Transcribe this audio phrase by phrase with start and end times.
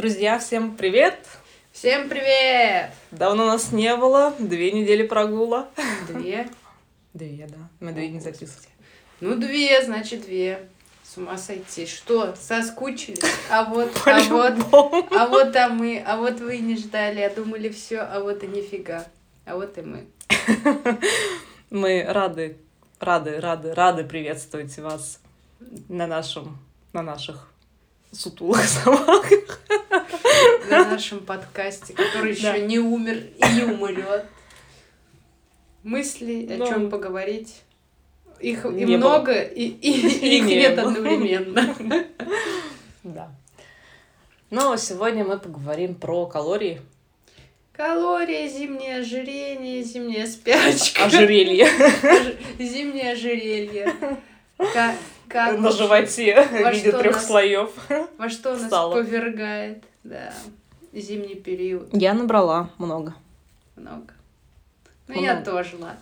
[0.00, 1.18] Друзья, всем привет!
[1.72, 2.90] Всем привет!
[3.10, 5.68] Давно нас не было, две недели прогула.
[6.08, 6.48] Две?
[7.12, 7.68] Две, да.
[7.80, 8.70] Мы две не записывали.
[9.20, 10.70] Ну, две, значит, две.
[11.04, 11.84] С ума сойти.
[11.84, 13.20] Что, соскучились?
[13.50, 14.54] А вот, а вот,
[15.12, 18.46] а вот а мы, а вот вы не ждали, а думали все, а вот и
[18.46, 19.04] нифига.
[19.44, 20.06] А вот и мы.
[21.68, 22.56] Мы рады,
[23.00, 25.20] рады, рады, рады приветствовать вас
[25.90, 26.56] на нашем,
[26.94, 27.49] на наших
[28.12, 29.60] сутулых собаках.
[30.68, 34.26] На нашем подкасте, который еще не умер и не умрет.
[35.82, 37.62] Мысли, о чем поговорить.
[38.40, 39.90] Их и много, и, и,
[40.38, 41.74] их нет одновременно.
[43.02, 43.30] Да.
[44.50, 46.80] Но сегодня мы поговорим про калории.
[47.72, 51.04] Калории, зимнее ожирение, зимняя спячка.
[51.04, 51.66] Ожерелье.
[52.58, 53.94] Зимнее ожерелье.
[55.30, 57.70] Как на животе в виде трех слоев.
[58.18, 60.34] Во что нас повергает, да,
[60.92, 61.88] зимний период.
[61.92, 63.14] Я набрала много.
[63.76, 64.12] Много.
[65.06, 65.98] Ну, я тоже, ладно.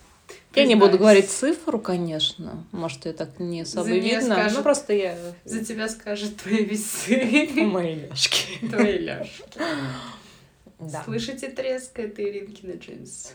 [0.54, 2.64] Я не буду говорить цифру, конечно.
[2.72, 4.34] Может, ее так не особо видно.
[4.34, 5.16] Скажет, ну, просто я...
[5.44, 7.48] За тебя скажут твои весы.
[7.64, 8.66] Мои ляжки.
[8.66, 9.44] Твои ляжки.
[10.78, 11.02] Да.
[11.04, 11.98] Слышите треск?
[11.98, 13.32] Это Иринкина джинс.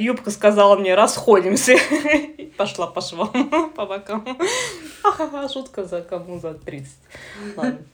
[0.00, 1.76] Юбка сказала мне, расходимся.
[2.56, 4.38] Пошла по швам, по бокам.
[5.52, 6.88] Шутка за кому за 30.
[7.56, 7.84] Ладно.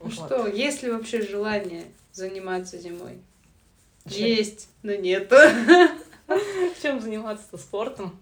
[0.00, 3.18] Ну что, есть ли вообще желание заниматься зимой?
[4.04, 5.32] Есть, но нет.
[6.80, 7.58] Чем заниматься-то?
[7.58, 8.16] Спортом?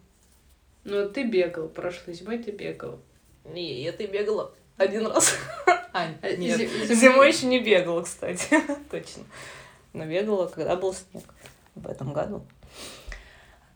[0.84, 1.68] Ну, ты бегал.
[1.68, 2.98] Прошлой зимой ты бегал.
[3.44, 5.34] Не, я ты бегала один раз.
[5.94, 6.58] А, э, нет.
[6.88, 8.60] Зимой еще не бегала, кстати.
[8.90, 9.22] Точно.
[9.92, 11.22] Но бегала, когда был снег.
[11.76, 12.42] В этом году.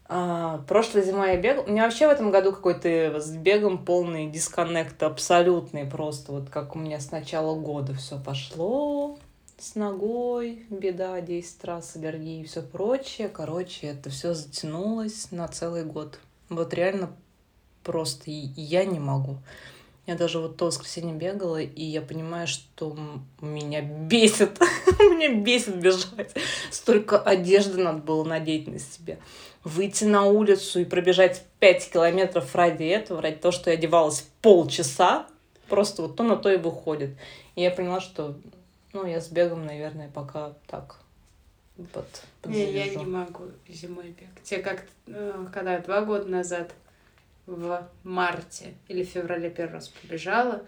[0.06, 1.64] А, прошлой зимой я бегала.
[1.64, 6.32] У меня вообще в этом году какой-то с бегом полный дисконнект абсолютный просто.
[6.32, 9.16] Вот как у меня с начала года все пошло
[9.56, 13.28] с ногой, беда, 10 раз аллергии и все прочее.
[13.28, 16.18] Короче, это все затянулось на целый год.
[16.48, 17.12] Вот реально
[17.84, 19.38] просто я не могу.
[20.08, 22.96] Я даже вот то воскресенье бегала, и я понимаю, что
[23.42, 24.58] меня бесит.
[24.98, 26.34] меня бесит бежать.
[26.70, 29.18] Столько одежды надо было надеть на себя.
[29.64, 35.26] Выйти на улицу и пробежать 5 километров ради этого, ради того, что я одевалась полчаса,
[35.68, 37.10] просто вот то на то и выходит.
[37.54, 38.34] И я поняла, что
[38.94, 41.00] ну, я с бегом, наверное, пока так
[41.92, 42.06] под,
[42.46, 44.50] Не, я не могу зимой бегать.
[44.50, 46.72] Я как э, когда два года назад
[47.48, 50.64] в марте или феврале первый раз побежала,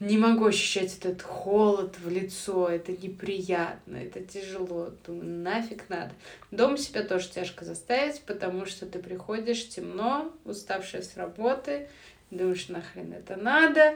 [0.00, 4.90] не могу ощущать этот холод в лицо, это неприятно, это тяжело.
[5.06, 6.12] Думаю, нафиг надо.
[6.50, 11.88] Дома себя тоже тяжко заставить, потому что ты приходишь темно, уставшая с работы,
[12.30, 13.94] думаешь, нахрен это надо,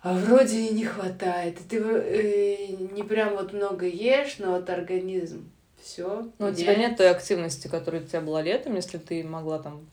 [0.00, 1.58] а вроде и не хватает.
[1.68, 5.50] Ты э, не прям вот много ешь, но вот организм
[5.82, 6.30] все.
[6.38, 9.86] Ну, у тебя нет той активности, которая у тебя была летом, если ты могла там,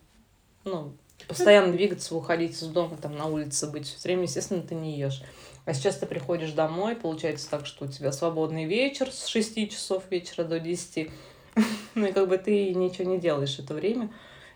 [0.63, 0.93] ну,
[1.25, 5.21] постоянно двигаться, уходить из дома, там, на улице быть все время, естественно, ты не ешь.
[5.65, 10.03] А сейчас ты приходишь домой, получается так, что у тебя свободный вечер с 6 часов
[10.09, 11.09] вечера до 10.
[11.95, 14.11] Ну и как бы ты ничего не делаешь это время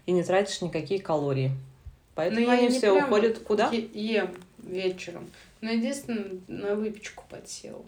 [0.06, 1.52] и не тратишь никакие калории.
[2.14, 3.72] Поэтому ну, они все уходят куда?
[3.72, 5.30] Ем вечером.
[5.62, 7.86] Но единственное, на выпечку подсел.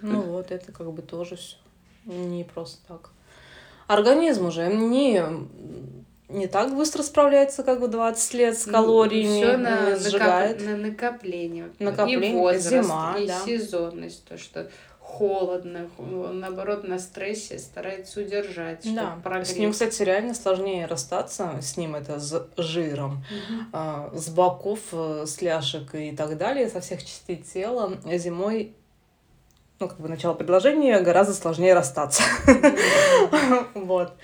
[0.00, 1.56] Ну вот, это как бы тоже все.
[2.04, 3.10] Не просто так.
[3.86, 5.22] Организм уже не,
[6.28, 9.42] не так быстро справляется, как в 20 лет с ну, калориями.
[9.42, 10.60] Все на, сжигает.
[10.60, 11.70] Накоп, на накопление.
[11.78, 13.40] Накопление, и возраст, зима, и да.
[13.44, 14.24] сезонность.
[14.24, 18.82] То, что холодно, наоборот, на стрессе старается удержать.
[18.92, 19.48] Да, прогреть.
[19.48, 23.60] с ним, кстати, реально сложнее расстаться, с ним это с жиром, угу.
[23.72, 27.92] а, с боков, э, с ляшек и так далее, со всех частей тела.
[28.04, 28.74] Зимой
[29.78, 32.22] ну, как бы начало предложения, гораздо сложнее расстаться.
[33.74, 34.14] Вот.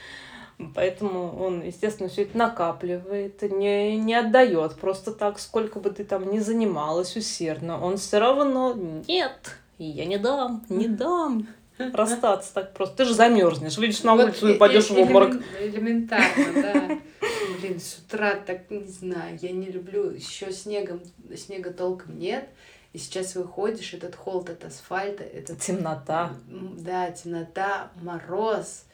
[0.74, 6.30] Поэтому он, естественно, все это накапливает, не, не отдает просто так, сколько бы ты там
[6.30, 7.82] ни занималась усердно.
[7.82, 8.74] Он все равно
[9.08, 11.48] нет, я не дам, не дам
[11.92, 12.98] расстаться так просто.
[12.98, 15.42] Ты же замерзнешь, выйдешь на улицу и пойдешь в обморок.
[15.60, 16.98] Элементарно, да.
[17.60, 21.00] Блин, с утра так не знаю, я не люблю, еще снегом,
[21.36, 22.48] снега толком нет.
[22.92, 26.34] И сейчас выходишь, этот холод от асфальта, это темнота.
[26.46, 28.84] Да, темнота, мороз.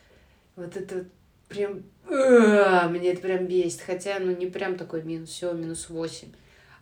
[0.54, 1.06] Вот это
[1.48, 1.82] прям...
[2.06, 3.82] Мне это прям бесит.
[3.82, 6.28] Хотя, ну, не прям такой минус, все, минус восемь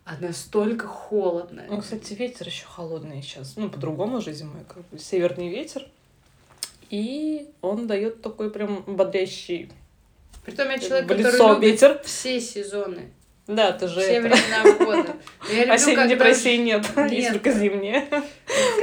[0.07, 1.65] а настолько холодно.
[1.69, 3.57] Ну, кстати, ветер еще холодный сейчас.
[3.57, 5.85] Ну, по-другому же зимой, как бы северный ветер.
[6.91, 9.69] И он дает такой прям бодрящий
[10.45, 12.01] Притом я человек, который любит ветер.
[12.05, 13.11] все сезоны.
[13.47, 14.29] Да, ты же Все это...
[14.29, 15.17] времена года.
[15.49, 17.33] Я люблю, Осенней депрессии нет, есть Нет.
[17.33, 18.09] только зимние.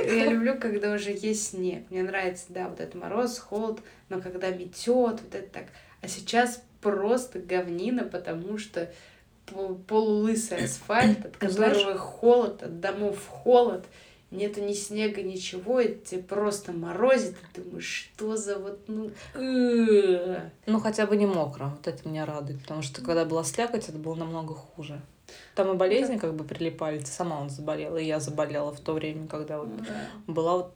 [0.05, 1.83] Я люблю, когда уже есть снег.
[1.89, 4.87] Мне нравится, да, вот этот мороз, холод, но когда метет,
[5.21, 5.65] вот это так.
[6.01, 8.89] А сейчас просто говнина, потому что
[9.45, 13.85] пол- полулысый асфальт, от которого холод, от домов холод,
[14.33, 19.11] нету ни снега, ничего, и тебе просто морозит, и думаешь, что за вот, ну.
[20.65, 21.65] Ну, хотя бы не мокро.
[21.75, 22.61] Вот это меня радует.
[22.61, 25.01] Потому что когда была слякоть, это было намного хуже.
[25.55, 26.99] Там и болезни как бы прилипали.
[26.99, 29.69] Ты сама он заболела, и я заболела в то время, когда вот
[30.27, 30.73] была вот...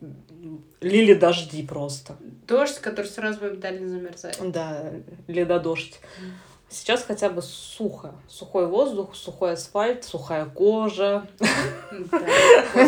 [0.81, 2.15] Лили дожди просто.
[2.47, 4.37] Дождь, который сразу моментально замерзает.
[4.51, 4.93] Да,
[5.27, 5.99] ледодождь.
[6.69, 8.13] Сейчас хотя бы сухо.
[8.27, 11.27] Сухой воздух, сухой асфальт, сухая кожа,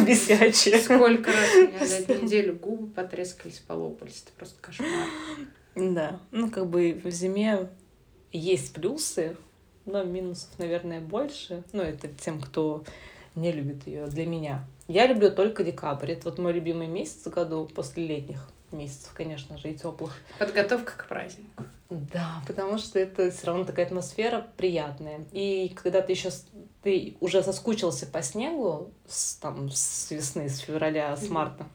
[0.05, 0.81] бесячая.
[0.81, 4.23] Сколько раз у меня за эту неделю губы потрескались, полопались.
[4.23, 5.07] Это просто кошмар.
[5.75, 7.69] Да, ну как бы в зиме
[8.33, 9.37] есть плюсы,
[9.85, 11.63] но минусов, наверное, больше.
[11.71, 12.83] Ну, это тем, кто
[13.35, 14.65] не любит ее для меня.
[14.87, 16.11] Я люблю только декабрь.
[16.11, 20.13] Это вот мой любимый месяц в году после летних месяцев, конечно же, и теплых.
[20.37, 21.63] Подготовка к празднику.
[21.89, 25.25] Да, потому что это все равно такая атмосфера приятная.
[25.31, 26.29] И когда ты еще
[26.83, 31.65] ты уже соскучился по снегу с, там, с весны, с февраля, с марта,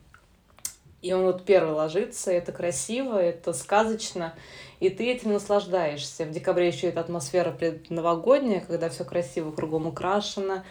[1.05, 4.35] и он вот первый ложится, это красиво, это сказочно,
[4.81, 6.25] и ты этим наслаждаешься.
[6.25, 10.65] В декабре еще эта атмосфера предновогодняя, когда все красиво, кругом украшено,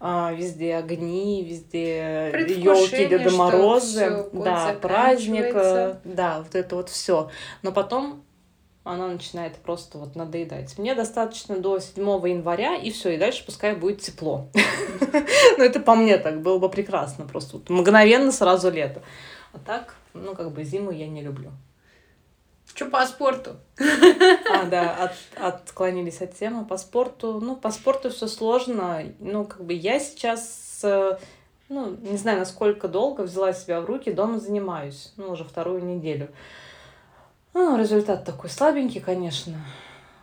[0.00, 5.52] а, везде огни, везде елки, Деда Морозы, да, праздник,
[6.04, 7.30] да, вот это вот все.
[7.62, 8.22] Но потом
[8.84, 10.78] она начинает просто вот надоедать.
[10.78, 14.48] Мне достаточно до 7 января, и все, и дальше пускай будет тепло.
[15.58, 19.02] Ну, это по мне так было бы прекрасно, просто мгновенно сразу лето.
[19.52, 21.50] А так, ну, как бы зиму я не люблю.
[22.78, 23.56] Что по спорту?
[23.80, 26.64] А, да, от- отклонились от темы.
[26.64, 29.02] По спорту, ну, по спорту все сложно.
[29.18, 31.18] Ну, как бы я сейчас, э,
[31.68, 36.28] ну, не знаю, насколько долго взяла себя в руки, дома занимаюсь, ну, уже вторую неделю.
[37.52, 39.56] Ну, результат такой слабенький, конечно.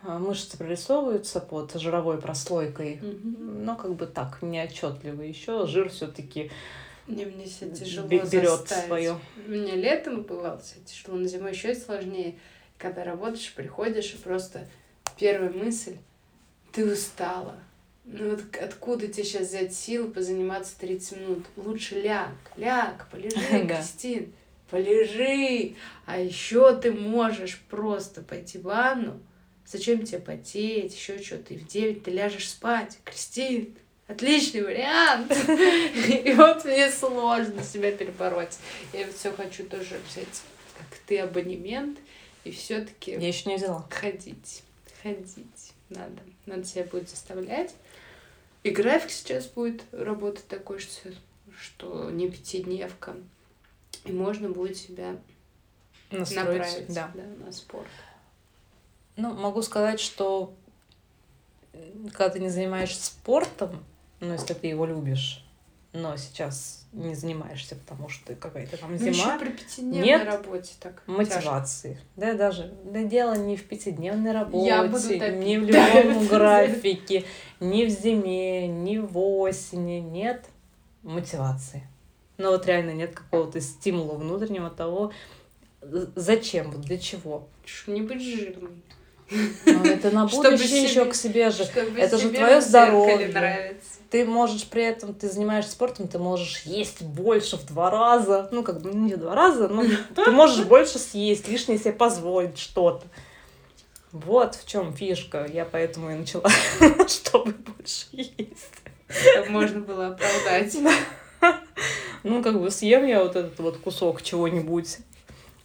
[0.02, 3.00] А, Мышцы прорисовываются под жировой прослойкой.
[3.02, 5.20] Но как бы так, неотчетливо.
[5.20, 6.50] Еще жир все-таки
[7.06, 8.86] Мне, мне себя тяжело берет заставить.
[8.86, 9.18] свое.
[9.46, 12.38] Мне летом бывало себя тяжело, но зимой еще сложнее.
[12.78, 14.68] Когда работаешь, приходишь, и просто
[15.16, 15.96] первая мысль—
[16.76, 17.58] ты устала.
[18.04, 21.46] Ну вот откуда тебе сейчас взять силы позаниматься 30 минут?
[21.56, 23.66] Лучше ляг, ляг, полежи.
[23.66, 24.34] Кристин,
[24.70, 25.74] полежи.
[26.04, 29.18] А еще ты можешь просто пойти в ванну.
[29.66, 31.54] Зачем тебе потеть, еще что-то?
[31.54, 32.98] И в 9 ты ляжешь спать.
[33.04, 33.74] Кристин,
[34.08, 35.32] отличный вариант.
[36.06, 38.56] И вот мне сложно себя перебороть.
[38.92, 40.42] Я все хочу тоже взять,
[40.78, 41.98] как ты, абонемент.
[42.44, 43.86] И все-таки Я еще не взяла.
[43.90, 44.62] ходить.
[45.02, 46.22] Ходить надо.
[46.46, 47.74] Надо себя будет заставлять.
[48.62, 51.10] И график сейчас будет работать такой, что,
[51.58, 53.16] что не пятидневка.
[54.04, 55.16] И можно будет себя
[56.10, 57.10] Настроить, направить да.
[57.44, 57.88] на спорт.
[59.16, 60.54] Ну, могу сказать, что
[61.72, 63.84] э, когда ты не занимаешься спортом,
[64.20, 65.44] ну, если ты его любишь,
[65.92, 70.72] но сейчас не занимаешься, потому что какая-то там Ну, еще зима, при пятидневной нет работе
[70.80, 71.10] так тяжко.
[71.10, 72.00] мотивации.
[72.16, 77.24] Да, даже да, дело не в пятидневной работе, Я буду не в любом графике,
[77.60, 80.00] ни в зиме, ни в осени.
[80.00, 80.46] Нет
[81.02, 81.86] мотивации.
[82.38, 85.12] Ну, вот реально нет какого-то стимула внутреннего того,
[85.80, 87.48] зачем, вот для чего.
[87.86, 88.82] Не быть жирной.
[89.30, 91.64] Ну, это на Чтобы будущее еще себе- к себе же.
[91.96, 93.28] Это же твое здоровье.
[93.28, 93.80] нравится.
[94.10, 98.48] Ты можешь при этом, ты занимаешься спортом, ты можешь есть больше в два раза.
[98.52, 99.82] Ну, как бы не в два раза, но
[100.14, 103.04] ты можешь больше съесть, лишнее себе позволить что-то.
[104.12, 105.46] Вот в чем фишка.
[105.52, 106.48] Я поэтому и начала,
[107.08, 108.70] чтобы больше есть.
[109.08, 110.76] Чтобы можно было оправдать.
[112.22, 114.98] Ну, как бы съем я вот этот вот кусок чего-нибудь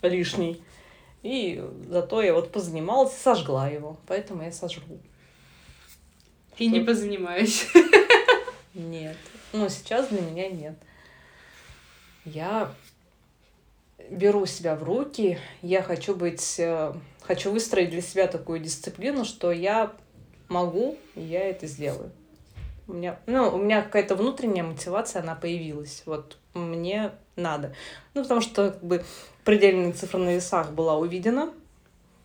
[0.01, 0.61] лишний.
[1.23, 3.97] И зато я вот позанималась сожгла его.
[4.07, 4.99] Поэтому я сожгу.
[6.57, 6.87] И не Что?
[6.87, 7.67] позанимаюсь.
[8.73, 9.17] Нет.
[9.53, 10.75] Ну, сейчас для меня нет.
[12.25, 12.73] Я
[14.09, 19.51] беру себя в руки, я хочу быть, э, хочу выстроить для себя такую дисциплину, что
[19.51, 19.93] я
[20.49, 22.11] могу, и я это сделаю.
[22.87, 26.03] У меня, ну, у меня какая-то внутренняя мотивация, она появилась.
[26.05, 27.73] Вот мне надо.
[28.13, 29.03] Ну, потому что как бы
[29.43, 31.51] предельная цифра на весах была увидена,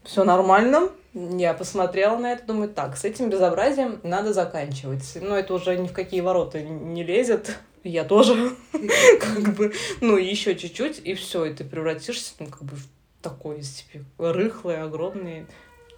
[0.04, 0.90] все нормально.
[1.12, 5.18] Я посмотрела на это, думаю, так, с этим безобразием надо заканчивать.
[5.20, 7.58] Но это уже ни в какие ворота не лезет.
[7.82, 8.52] Я тоже,
[9.20, 12.86] как бы, ну, еще чуть-чуть, и все, и ты превратишься, ну, как бы, в
[13.22, 15.46] такое себе рыхлое, огромное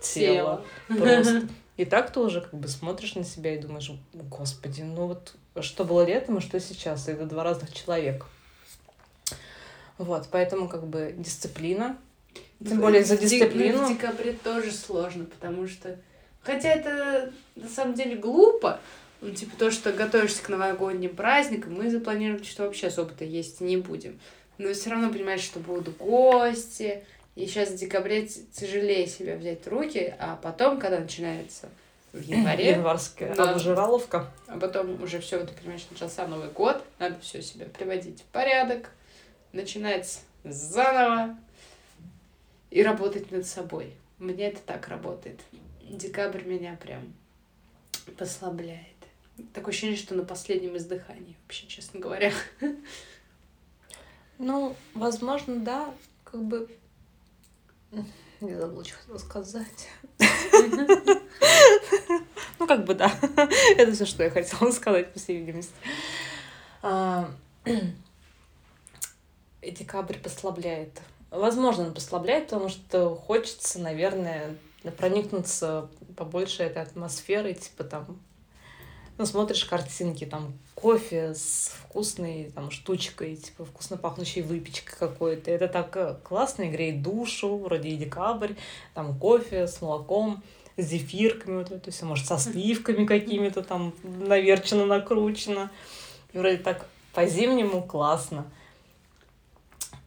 [0.01, 0.65] тело.
[0.87, 1.49] Просто.
[1.79, 5.85] И так ты уже как бы смотришь на себя и думаешь, господи, ну вот что
[5.85, 8.27] было летом и что сейчас, это два разных человека.
[9.99, 11.99] Вот, поэтому как бы дисциплина.
[12.67, 13.87] Тем более за дисциплину.
[13.87, 15.99] В декабре тоже сложно, потому что...
[16.43, 18.81] Хотя это на самом деле глупо,
[19.21, 23.77] ну, типа то, что готовишься к новогодним праздникам, мы запланировали, что вообще особо-то есть не
[23.77, 24.19] будем.
[24.57, 27.05] Но все равно понимаешь, что будут гости,
[27.37, 31.69] и сейчас в декабре тяжелее себя взять в руки, а потом, когда начинается
[32.13, 32.71] в январе...
[32.71, 34.31] Январская да, обжираловка.
[34.47, 38.91] А потом уже все, ты понимаешь, начался Новый год, надо все себя приводить в порядок,
[39.53, 41.37] начинать заново
[42.71, 43.95] и работать над собой.
[44.19, 45.41] Мне это так работает.
[45.83, 47.15] Декабрь меня прям
[48.17, 48.97] послабляет.
[49.55, 52.33] Такое ощущение, что на последнем издыхании, вообще, честно говоря.
[54.39, 56.69] Ну, возможно, да, как бы
[58.41, 59.89] я забыла, что хотела сказать.
[62.59, 63.13] Ну, как бы да.
[63.77, 65.75] Это все, что я хотела сказать, по всей видимости.
[69.69, 71.03] И декабрь послабляет.
[71.31, 74.57] Возможно, он послабляет, потому что хочется, наверное,
[74.97, 78.19] проникнуться побольше этой атмосферой, типа там
[79.19, 85.51] ну, смотришь картинки, там, кофе с вкусной там штучкой, типа, вкусно пахнущей выпечкой какой-то.
[85.51, 88.55] Это так э, классно, греет душу, вроде и декабрь,
[88.95, 90.43] там, кофе с молоком,
[90.79, 95.71] с зефирками, вот это все, может, со сливками какими-то там наверчено, накручено.
[96.33, 98.47] И вроде так по-зимнему классно.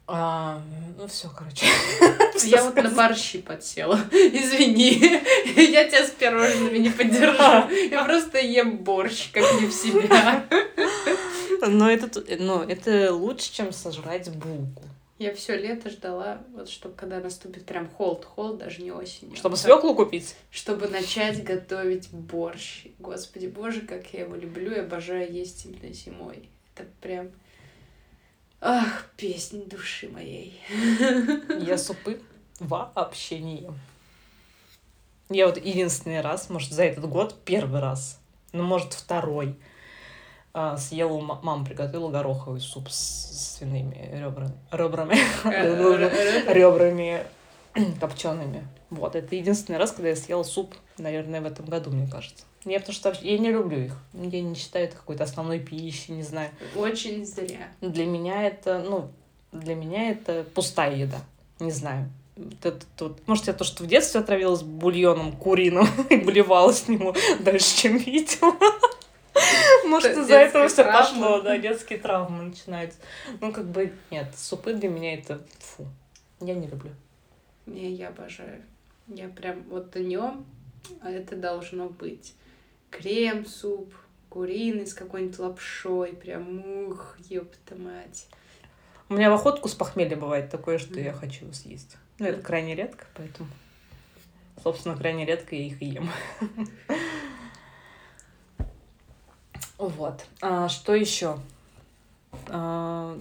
[0.08, 0.62] А,
[0.98, 1.66] ну все, короче.
[2.46, 4.00] Я вот на борщи подсела.
[4.12, 5.00] Извини,
[5.72, 7.70] я тебя с пирожными не поддержу.
[7.90, 10.46] Я просто ем борщ, как не в себя.
[11.66, 14.84] Но это, ну, это лучше, чем сожрать булку.
[15.22, 19.36] Я все лето ждала, вот чтобы когда наступит прям холод, холод, даже не осенью.
[19.36, 20.36] Чтобы свеклу купить?
[20.50, 22.88] Чтобы начать готовить борщ.
[22.98, 26.50] Господи боже, как я его люблю и обожаю есть именно зимой.
[26.74, 27.30] Это прям
[28.64, 30.62] Ах, песнь души моей.
[31.60, 32.22] Я супы
[32.60, 33.80] вообще не ем.
[35.30, 38.20] Я вот единственный раз, может, за этот год первый раз,
[38.54, 39.58] ну, может, второй,
[40.54, 45.16] а, съела, мама приготовила гороховый суп с свиными ребрами, ребрами,
[46.54, 47.24] ребрами
[48.00, 48.68] копчеными.
[48.92, 52.46] Вот, это единственный раз, когда я съела суп, наверное, в этом году, мне кажется.
[52.66, 53.98] Я потому что я не люблю их.
[54.14, 56.52] Я не считаю это какой-то основной пищей, не знаю.
[56.76, 57.70] Очень зря.
[57.82, 59.10] Для меня это, ну,
[59.52, 61.18] для меня это пустая еда.
[61.60, 62.10] Не знаю.
[62.64, 67.16] Это, тут, может, я то, что в детстве отравилась бульоном куриным и блевала с него
[67.40, 68.56] дальше, чем видела.
[69.86, 72.98] Может, из-за этого все пошло, да, детские травмы начинаются.
[73.40, 75.86] Ну, как бы, нет, супы для меня это фу.
[76.40, 76.92] Я не люблю.
[77.66, 78.62] Не, я обожаю.
[79.08, 80.46] Я прям вот днем,
[81.02, 82.34] а это должно быть
[82.92, 83.94] крем-суп,
[84.30, 88.28] куриный с какой-нибудь лапшой, прям ух, ёпта мать.
[89.10, 91.04] У меня в охотку с похмелья бывает такое, что mm.
[91.04, 91.98] я хочу его съесть.
[92.20, 93.50] Ну, это крайне редко, поэтому,
[94.64, 96.10] собственно, крайне редко я их ем.
[99.78, 100.24] Вот.
[100.42, 101.40] А, что еще?
[102.50, 103.20] А,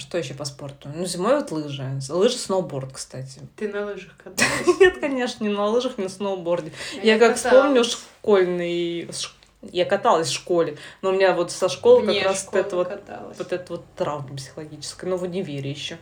[0.00, 0.88] что еще по спорту?
[0.92, 2.00] Ну, зимой вот лыжи.
[2.08, 3.40] Лыжи, сноуборд, кстати.
[3.56, 4.78] Ты на лыжах каталась?
[4.80, 6.72] Нет, конечно, не на лыжах, не на сноуборде.
[7.00, 9.08] А я, как вспомню школьный...
[9.62, 12.88] Я каталась в школе, но у меня вот со школы как раз вот это вот,
[13.38, 15.96] вот это вот травма психологическая, но в универе еще.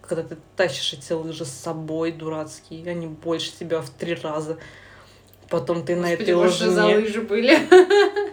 [0.00, 4.58] Когда ты тащишь эти лыжи с собой дурацкие, они больше тебя в три раза.
[5.50, 6.70] Потом ты Господи, на этой лыжине...
[6.70, 7.58] за лыжи были?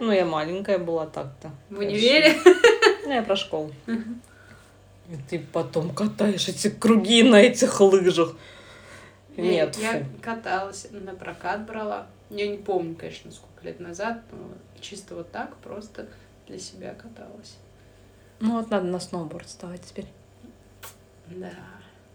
[0.00, 1.50] Ну, я маленькая была так-то.
[1.68, 2.36] В универе?
[3.04, 3.72] Ну, я про школу.
[5.08, 8.36] И ты потом катаешь эти круги на этих лыжах.
[9.36, 10.06] Нет, я фу.
[10.20, 12.06] каталась, на прокат брала.
[12.30, 16.06] Я не помню, конечно, сколько лет назад, но чисто вот так просто
[16.46, 17.56] для себя каталась.
[18.40, 20.06] Ну вот надо на сноуборд вставать теперь.
[21.28, 21.52] Да.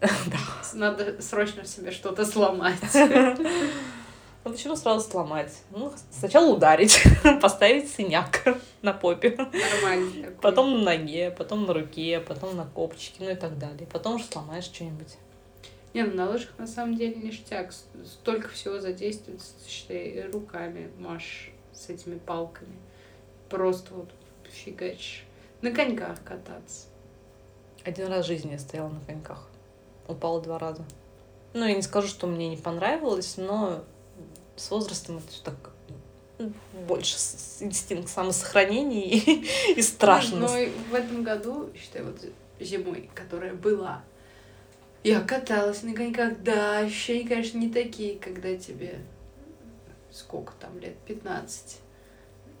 [0.00, 0.38] Да.
[0.74, 2.78] Надо срочно себе что-то сломать.
[4.48, 5.52] Ну почему сразу сломать?
[5.72, 7.02] Ну, сначала ударить,
[7.42, 8.44] поставить синяк
[8.82, 9.36] на попе.
[9.36, 10.32] Нормально.
[10.40, 13.86] Потом на ноге, потом на руке, потом на копчике, ну и так далее.
[13.92, 15.18] Потом уже сломаешь что-нибудь.
[15.92, 17.74] Не, ну на лыжах на самом деле ништяк.
[18.06, 22.78] Столько всего задействует, считай, руками машешь с этими палками.
[23.50, 24.08] Просто вот
[24.50, 25.24] фигачишь.
[25.60, 26.86] На коньках кататься.
[27.84, 29.46] Один раз в жизни я стояла на коньках.
[30.06, 30.86] Упала два раза.
[31.52, 33.84] Ну, я не скажу, что мне не понравилось, но
[34.58, 35.72] с возрастом это так
[36.86, 37.16] больше
[37.60, 39.46] инстинкт самосохранения и,
[39.76, 40.54] и страшность.
[40.54, 42.24] Но в этом году, считай, вот
[42.60, 44.04] зимой, которая была,
[45.02, 46.40] я каталась на коньках.
[46.42, 49.00] Да, ощущения, конечно, не такие, когда тебе
[50.10, 51.78] сколько там лет, 15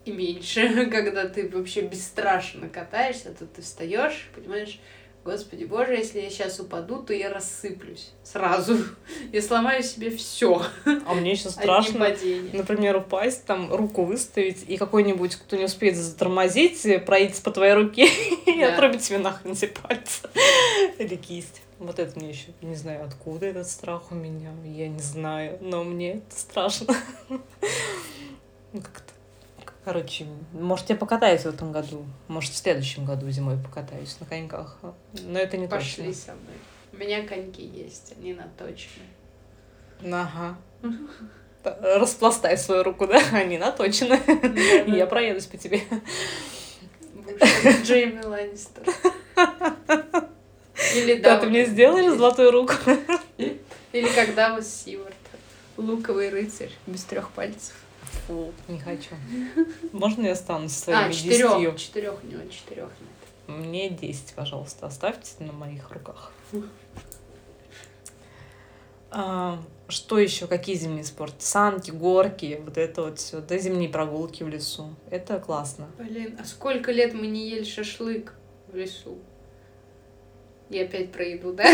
[0.04, 4.80] и меньше, когда ты вообще бесстрашно катаешься, то ты встаешь, понимаешь,
[5.28, 8.78] Господи Боже, если я сейчас упаду, то я рассыплюсь сразу.
[9.32, 10.62] Я сломаю себе все.
[11.06, 12.08] А мне еще страшно,
[12.54, 18.08] например, упасть, там руку выставить, и какой-нибудь, кто не успеет затормозить, проедет по твоей руке
[18.46, 18.52] да.
[18.52, 20.30] и отрубит себе нахрен все пальцы.
[20.98, 21.60] Или кисть.
[21.78, 25.84] Вот это мне еще не знаю, откуда этот страх у меня, я не знаю, но
[25.84, 26.94] мне это страшно.
[28.72, 29.12] Как-то
[29.88, 32.04] Короче, может, я покатаюсь в этом году.
[32.26, 34.76] Может, в следующем году зимой покатаюсь на коньках.
[35.22, 36.20] Но это не Пошли точно.
[36.20, 36.56] со мной.
[36.92, 39.06] У меня коньки есть, они наточены.
[40.12, 40.58] Ага.
[41.64, 43.18] Распластай свою руку, да?
[43.32, 44.20] Они наточены.
[44.94, 45.80] Я проедусь по тебе.
[47.82, 48.82] Джейми Ланнистер.
[50.96, 51.38] Или да.
[51.38, 52.74] ты мне сделаешь золотую руку?
[53.38, 55.14] Или когда вы Сивард.
[55.78, 57.72] Луковый рыцарь без трех пальцев.
[58.28, 59.14] Фу, не хочу.
[59.92, 61.74] Можно я останусь своими а, четырех, десятью?
[61.76, 63.56] четырех у него, четырех нет.
[63.58, 66.30] Мне десять, пожалуйста, оставьте на моих руках.
[69.10, 69.58] А,
[69.88, 70.46] что еще?
[70.46, 71.36] Какие зимние спорты?
[71.38, 73.40] Санки, горки, вот это вот все.
[73.40, 74.94] Да, зимние прогулки в лесу.
[75.08, 75.88] Это классно.
[75.96, 78.34] Блин, а сколько лет мы не ели шашлык
[78.70, 79.16] в лесу?
[80.68, 81.64] Я опять про еду, да?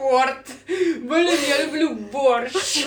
[0.00, 0.46] Спорт.
[0.66, 2.86] Блин, я люблю борщ.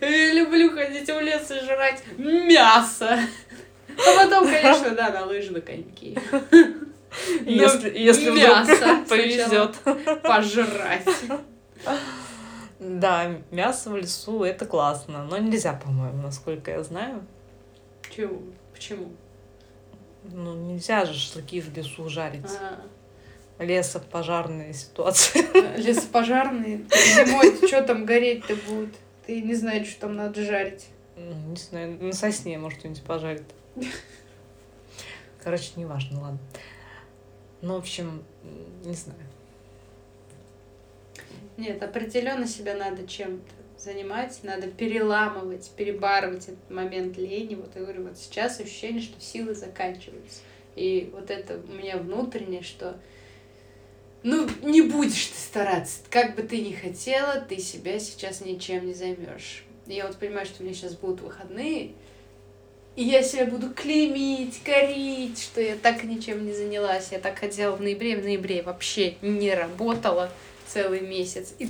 [0.00, 3.18] Я люблю ходить в лес и жрать мясо.
[3.98, 6.16] А потом, конечно, да, на лыжи, на коньки.
[7.44, 9.74] Если, если мясо повезет.
[10.22, 11.08] Пожрать.
[12.78, 17.26] Да, мясо в лесу это классно, но нельзя, по-моему, насколько я знаю.
[18.02, 18.42] Почему?
[18.72, 19.08] Почему?
[20.22, 22.46] Ну, нельзя же шашлыки в лесу жарить.
[22.46, 22.99] А-а-а
[23.60, 25.44] лесопожарные ситуации.
[25.78, 26.86] Лесопожарные?
[26.90, 28.94] Зимой что там гореть-то будет?
[29.26, 30.86] Ты не знаешь, что там надо жарить.
[31.16, 33.44] Не знаю, на сосне, может, кто-нибудь пожарит.
[35.42, 36.38] Короче, не важно, ладно.
[37.62, 38.24] Ну, в общем,
[38.84, 39.20] не знаю.
[41.56, 47.54] Нет, определенно себя надо чем-то занимать, надо переламывать, перебарывать этот момент лени.
[47.54, 50.40] Вот я говорю, вот сейчас ощущение, что силы заканчиваются.
[50.76, 52.98] И вот это у меня внутреннее, что
[54.22, 56.00] ну, не будешь ты стараться.
[56.10, 59.64] Как бы ты ни хотела, ты себя сейчас ничем не займешь.
[59.86, 61.92] Я вот понимаю, что у меня сейчас будут выходные,
[62.96, 67.08] и я себя буду клеймить, корить, что я так ничем не занялась.
[67.12, 70.30] Я так хотела в ноябре, в ноябре вообще не работала
[70.66, 71.54] целый месяц.
[71.58, 71.68] И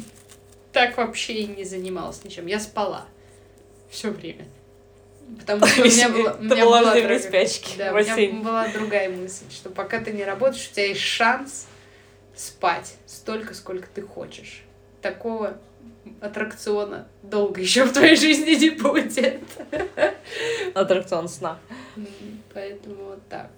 [0.73, 2.47] так вообще и не занималась ничем.
[2.47, 3.07] Я спала
[3.91, 4.47] все время.
[5.39, 9.09] Потому что у меня, была, у меня была, другая, спячки, да, у меня была другая
[9.09, 11.69] мысль, что пока ты не работаешь, у тебя есть шанс
[12.41, 14.65] спать столько, сколько ты хочешь.
[15.03, 15.59] Такого
[16.21, 19.39] аттракциона долго еще в твоей жизни не будет.
[20.75, 21.59] Аттракцион сна.
[22.55, 23.51] Поэтому вот так.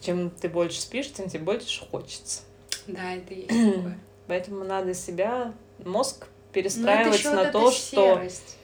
[0.00, 2.42] Чем ты больше спишь, тем тебе больше хочется.
[2.88, 3.98] Да, это есть такое.
[4.26, 8.56] Поэтому надо себя, мозг перестраивать на то, что серость.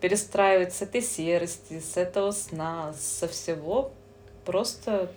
[0.00, 3.92] перестраивать с этой серости, с этого сна, со всего.
[4.44, 5.12] Просто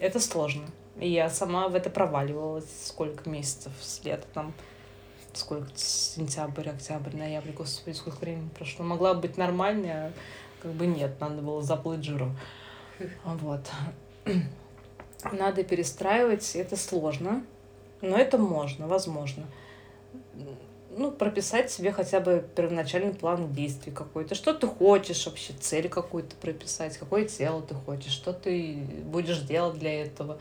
[0.00, 0.66] это сложно.
[0.98, 4.54] И я сама в это проваливалась сколько месяцев с лета там
[5.36, 8.84] сколько сентябрь, октябрь, ноябрь, господи, сколько времени прошло.
[8.84, 10.12] Могла быть нормальная,
[10.62, 12.36] как бы нет, надо было заплыть жиром.
[13.24, 13.68] Вот.
[15.32, 17.44] Надо перестраивать, это сложно,
[18.02, 19.44] но это можно, возможно.
[20.96, 24.34] Ну, прописать себе хотя бы первоначальный план действий какой-то.
[24.34, 29.78] Что ты хочешь вообще, цель какую-то прописать, какое тело ты хочешь, что ты будешь делать
[29.78, 30.38] для этого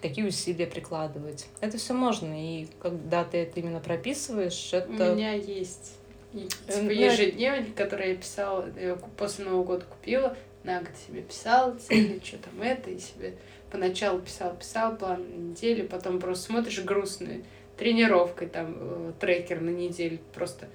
[0.00, 1.46] какие усилия прикладывать.
[1.60, 5.12] Это все можно, и когда ты это именно прописываешь, это...
[5.12, 5.94] У меня есть
[6.32, 11.22] и, э, типа, ежедневник, который я писала, я после Нового года купила, на год себе
[11.22, 13.34] писала цели, что там это, и себе
[13.70, 17.44] поначалу писал, писал план на неделю, потом просто смотришь грустную
[17.76, 20.68] тренировкой, там, э, трекер на неделю, просто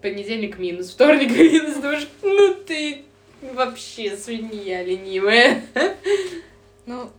[0.00, 3.02] понедельник минус, вторник минус, думаешь, ну ты
[3.54, 5.62] вообще свинья ленивая.
[6.86, 7.10] Ну,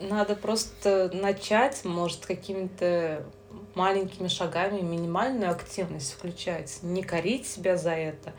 [0.00, 3.24] надо просто начать, может, какими-то
[3.74, 6.78] маленькими шагами минимальную активность включать.
[6.82, 8.32] Не корить себя за это,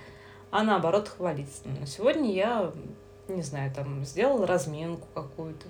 [0.49, 1.61] а наоборот хвалить.
[1.65, 2.71] Но сегодня я,
[3.27, 5.65] не знаю, там сделала разминку какую-то.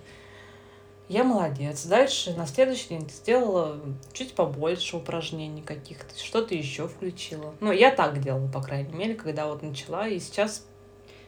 [1.07, 1.85] Я молодец.
[1.85, 3.81] Дальше на следующий день сделала
[4.13, 7.53] чуть побольше упражнений каких-то, что-то еще включила.
[7.59, 10.65] Ну, я так делала, по крайней мере, когда вот начала, и сейчас,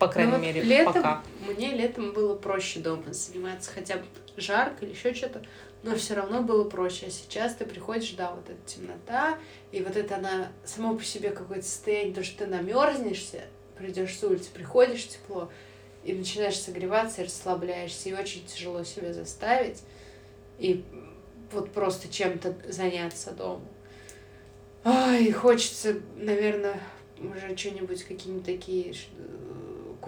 [0.07, 1.23] по крайней ну, вот мере, летом, пока.
[1.47, 4.01] Мне летом было проще дома заниматься, хотя
[4.37, 5.41] жарко или еще что-то.
[5.83, 7.07] но все равно было проще.
[7.07, 9.37] А сейчас ты приходишь, да, вот эта темнота,
[9.71, 13.41] и вот это она само по себе какое-то состояние, то, что ты намерзнешься,
[13.77, 15.51] придешь с улицы, приходишь тепло,
[16.03, 19.81] и начинаешь согреваться, и расслабляешься, и очень тяжело себя заставить,
[20.57, 20.83] и
[21.51, 23.61] вот просто чем-то заняться дома.
[24.85, 26.79] Ай, хочется, наверное,
[27.19, 28.93] уже что-нибудь, какие-нибудь такие,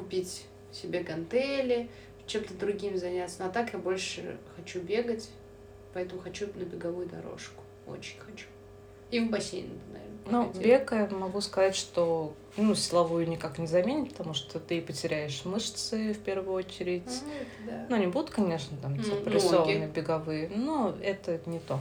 [0.05, 1.89] купить себе гантели,
[2.27, 3.37] чем-то другим заняться.
[3.39, 5.29] Но а так я больше хочу бегать,
[5.93, 7.63] поэтому хочу на беговую дорожку.
[7.87, 8.45] Очень хочу.
[9.09, 10.15] И в бассейн, наверное.
[10.27, 15.43] Ну, бег я могу сказать, что ну, силовую никак не заменит, потому что ты потеряешь
[15.45, 17.03] мышцы в первую очередь.
[17.07, 17.85] А, да.
[17.89, 19.91] Ну, не будут, конечно, там прессованные ноги.
[19.91, 21.79] беговые, но это не то.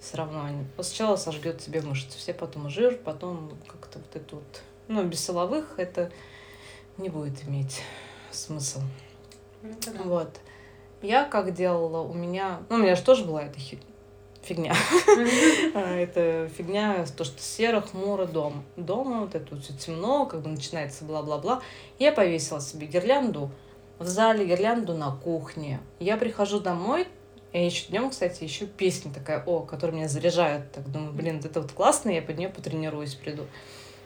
[0.00, 4.62] Все равно они сначала сожгет тебе мышцы, все потом жир, потом как-то вот это вот.
[4.88, 6.10] Ну, без силовых это
[6.98, 7.82] не будет иметь
[8.30, 8.80] смысл.
[9.62, 10.02] Это да.
[10.04, 10.40] Вот.
[11.02, 12.60] Я как делала, у меня...
[12.68, 13.80] Ну, у меня же тоже была эта хи-
[14.42, 14.74] фигня.
[15.74, 18.64] А, Это фигня, то, что серо, хмуро дом.
[18.76, 21.60] Дома вот это вот все темно, как бы начинается бла-бла-бла.
[21.98, 23.50] Я повесила себе гирлянду
[23.98, 25.80] в зале, гирлянду на кухне.
[25.98, 27.06] Я прихожу домой,
[27.52, 30.70] я еще днем, кстати, еще песня такая, о, которая меня заряжает.
[30.72, 33.44] Так думаю, блин, это вот классно, я под нее потренируюсь, приду.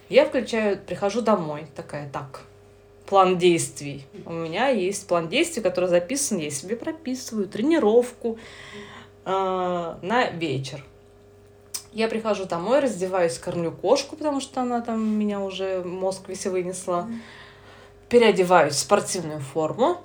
[0.08, 2.42] Я включаю, прихожу домой, такая, так,
[3.06, 4.04] план действий.
[4.24, 8.38] У меня есть план действий, который записан, я себе прописываю тренировку
[9.24, 10.84] э, на вечер.
[11.92, 17.08] Я прихожу домой, раздеваюсь, кормлю кошку, потому что она там меня уже мозг весь вынесла.
[18.08, 19.98] Переодеваюсь в спортивную форму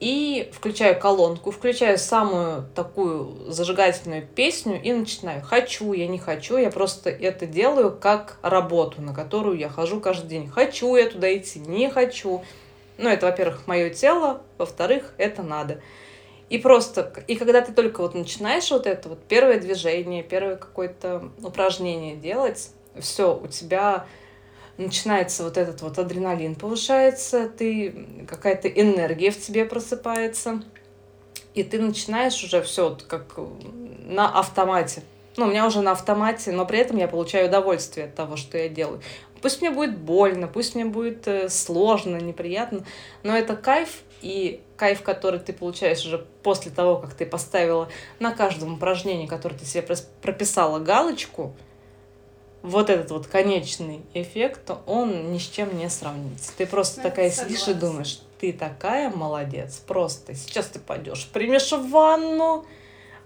[0.00, 5.42] и включаю колонку, включаю самую такую зажигательную песню и начинаю.
[5.42, 10.28] Хочу, я не хочу, я просто это делаю как работу, на которую я хожу каждый
[10.28, 10.48] день.
[10.48, 12.44] Хочу я туда идти, не хочу.
[12.98, 15.80] Ну, это, во-первых, мое тело, во-вторых, это надо.
[16.48, 21.30] И просто, и когда ты только вот начинаешь вот это вот первое движение, первое какое-то
[21.42, 24.06] упражнение делать, все, у тебя
[24.78, 30.62] начинается вот этот вот адреналин повышается, ты какая-то энергия в тебе просыпается,
[31.54, 33.38] и ты начинаешь уже все вот как
[34.06, 35.02] на автомате.
[35.36, 38.56] Ну, у меня уже на автомате, но при этом я получаю удовольствие от того, что
[38.56, 39.02] я делаю.
[39.42, 42.86] Пусть мне будет больно, пусть мне будет э, сложно, неприятно,
[43.22, 48.32] но это кайф, и кайф, который ты получаешь уже после того, как ты поставила на
[48.32, 49.86] каждом упражнении, которое ты себе
[50.22, 51.54] прописала галочку,
[52.66, 56.52] вот этот вот конечный эффект, он ни с чем не сравнится.
[56.56, 57.56] Ты просто Ну, такая согласна.
[57.56, 62.66] сидишь и думаешь, ты такая молодец, просто сейчас ты пойдешь, примешь ванну,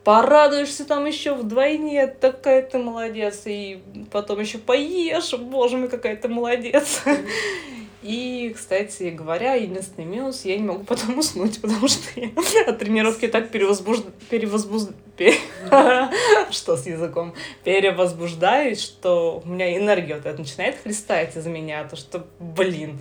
[0.05, 6.29] порадуешься там еще вдвойне, такая ты молодец, и потом еще поешь, боже мой, какая ты
[6.29, 7.03] молодец.
[8.03, 12.31] И, кстати говоря, единственный минус, я не могу потом уснуть, потому что я
[12.67, 14.07] от тренировки так перевозбужд...
[14.31, 14.89] перевозбуз...
[15.19, 15.37] пе-
[16.51, 17.35] Что с языком?
[17.63, 22.99] Перевозбуждаюсь, что у меня энергия вот эта начинает хлестать из меня, то что, блин,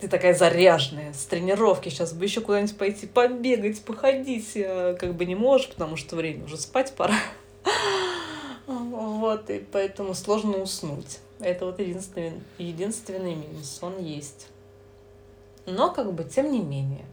[0.00, 5.24] ты такая заряженная, с тренировки, сейчас бы еще куда-нибудь пойти побегать, походить, а как бы
[5.24, 7.14] не можешь, потому что время уже спать пора.
[8.66, 11.20] Вот, и поэтому сложно уснуть.
[11.40, 14.48] Это вот единственный, единственный минус, он есть.
[15.66, 17.04] Но, как бы, тем не менее,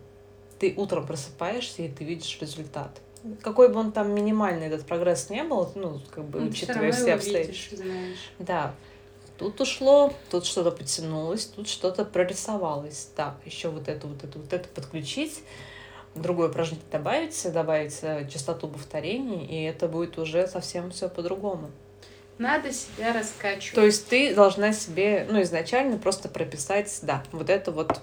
[0.60, 3.02] ты утром просыпаешься, и ты видишь результат.
[3.42, 6.92] Какой бы он там минимальный этот прогресс не был, ну, как бы, Ну, ты учитывая
[6.92, 7.78] все обстоятельства.
[8.40, 8.76] Да.
[9.38, 13.10] Тут ушло, тут что-то потянулось, тут что-то прорисовалось.
[13.16, 15.42] Так, еще вот это, вот это, вот это подключить,
[16.16, 21.72] другое упражнение добавить, добавить э, частоту повторений, и это будет уже совсем все по-другому.
[22.38, 23.76] Надо себя раскачивать.
[23.76, 28.02] То есть ты должна себе, ну, изначально просто прописать, да, вот эту вот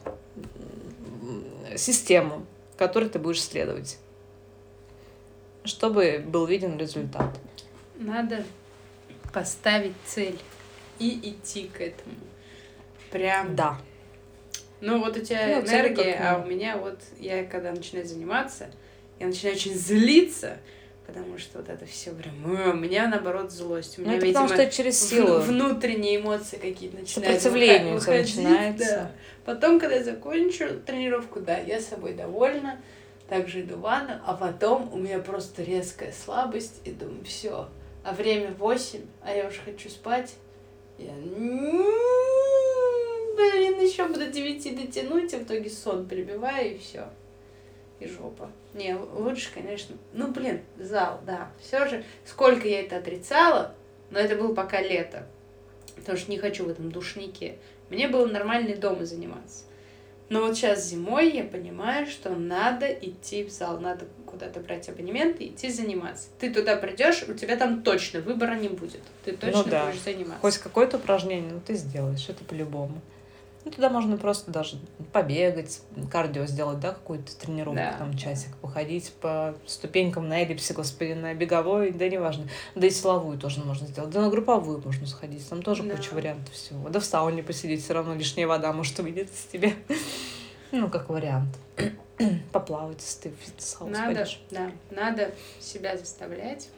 [1.77, 3.99] систему, которой ты будешь следовать,
[5.65, 7.39] чтобы был виден результат.
[7.97, 8.45] Надо
[9.33, 10.39] поставить цель
[10.99, 12.15] и идти к этому.
[13.11, 13.57] Прям.
[13.57, 13.79] Да.
[14.81, 18.71] Ну вот у тебя Ну, энергия, а у меня вот, я когда начинаю заниматься,
[19.19, 20.59] я начинаю очень злиться,
[21.13, 22.35] потому что вот это все прям,
[22.71, 23.99] у меня наоборот злость.
[23.99, 25.39] У Ну, меня, это видимо, потому что через силу.
[25.41, 28.85] внутренние эмоции какие-то начинают Сопротивление выходить, начинается.
[28.95, 29.13] да.
[29.45, 32.81] Потом, когда я закончу тренировку, да, я собой довольна,
[33.29, 37.69] также иду в ванну, а потом у меня просто резкая слабость, и думаю, все,
[38.05, 40.35] а время 8, а я уже хочу спать.
[40.99, 41.85] Я, «М,
[43.37, 47.07] блин, еще бы до 9 дотянуть, а в итоге сон прибиваю, и все.
[48.01, 48.51] И жопа.
[48.75, 49.95] Не, лучше, конечно.
[50.13, 51.51] Ну, блин, зал, да.
[51.61, 53.75] Все же, сколько я это отрицала,
[54.11, 55.27] но это было пока лето.
[55.97, 57.59] Потому что не хочу в этом душнике.
[57.91, 59.65] Мне было нормально дома заниматься.
[60.31, 65.41] Но вот сейчас зимой я понимаю, что надо идти в зал, надо куда-то брать абонемент
[65.41, 66.29] и идти заниматься.
[66.39, 69.01] Ты туда придешь, у тебя там точно выбора не будет.
[69.25, 69.87] Ты точно ну, да.
[69.87, 70.41] будешь заниматься.
[70.41, 73.01] Хоть какое-то упражнение, ну ты сделаешь, это по-любому.
[73.65, 74.79] Ну, туда можно просто даже
[75.13, 77.93] побегать, кардио сделать, да, какую-то тренировку, Да.
[77.99, 82.49] там часик походить по ступенькам на эллипсе, господи, на беговой, да неважно.
[82.75, 84.11] Да и силовую тоже можно сделать.
[84.11, 85.95] Да на групповую можно сходить, там тоже Да.
[85.97, 86.89] куча вариантов всего.
[86.89, 89.75] Да в сауне посидеть, все равно лишняя вода может уйти с тебя.
[90.73, 91.49] Ну, как вариант.
[92.53, 94.41] Поплавать, если ты в Fitness House Надо, пойдешь.
[94.51, 96.69] да, надо себя заставлять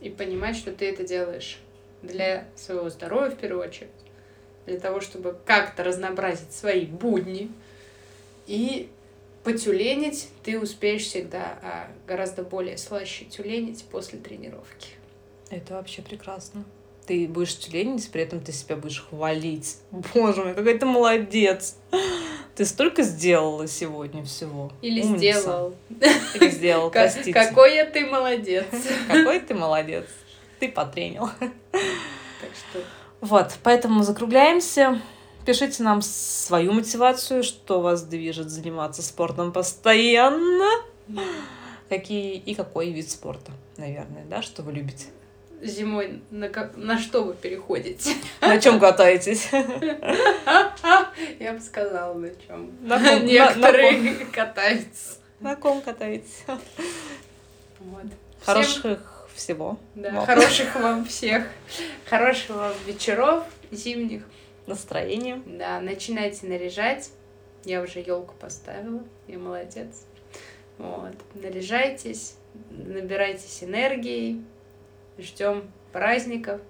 [0.00, 1.58] и понимать, что ты это делаешь
[2.02, 3.88] для своего здоровья в первую очередь,
[4.66, 7.50] для того, чтобы как-то разнообразить свои будни
[8.46, 8.88] и
[9.44, 14.88] потюленить ты успеешь всегда, а гораздо более слаще тюленить после тренировки.
[15.50, 16.64] Это вообще прекрасно.
[17.06, 19.76] Ты будешь тюленить, при этом ты себя будешь хвалить.
[20.14, 21.76] Боже мой, какой ты молодец.
[22.54, 24.70] Ты столько сделала сегодня всего.
[24.82, 25.40] Или Умница.
[25.40, 25.74] сделал.
[26.34, 27.32] Или сделал, простите.
[27.32, 28.66] Какой я ты молодец.
[29.08, 30.04] Какой ты молодец.
[30.60, 31.28] Ты потренил.
[31.40, 32.84] Так что
[33.22, 35.00] Вот, поэтому закругляемся.
[35.46, 40.68] Пишите нам свою мотивацию, что вас движет заниматься спортом постоянно.
[41.88, 45.06] Какие и какой вид спорта, наверное, да, что вы любите.
[45.62, 48.14] зимой на, ка- на что вы переходите?
[48.40, 49.48] На чем катаетесь?
[49.52, 52.70] Я бы сказала, на чем.
[52.82, 55.14] На ком- на- на Некоторые катаются.
[55.40, 56.44] На ком катаетесь?
[57.80, 58.04] Вот.
[58.44, 59.78] Хороших всего.
[59.94, 61.46] да, вам хороших вам всех.
[62.08, 64.22] Хороших вам вечеров зимних.
[64.66, 65.42] настроения.
[65.46, 67.10] Да, начинайте наряжать.
[67.64, 69.02] Я уже елку поставила.
[69.26, 70.06] Я молодец.
[70.78, 71.14] Вот.
[71.34, 72.36] Наряжайтесь,
[72.70, 74.44] набирайтесь энергией.
[75.18, 76.60] Ждем праздников.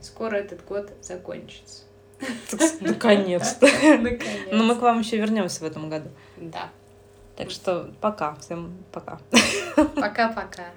[0.00, 1.82] Скоро этот год закончится.
[2.80, 3.66] Наконец-то.
[3.82, 4.48] Наконец.
[4.52, 6.08] Но мы к вам еще вернемся в этом году.
[6.36, 6.70] Да.
[7.36, 8.34] Так что пока.
[8.36, 9.20] Всем пока.
[9.96, 10.70] Пока-пока.